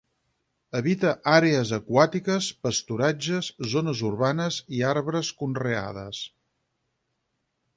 Habita 0.77 1.09
àrees 1.33 1.73
aquàtiques, 1.77 2.47
pasturatges, 2.67 3.49
zones 3.75 4.01
urbanes 4.09 4.57
i 4.79 4.83
arbres 4.95 5.33
conreades. 5.43 6.27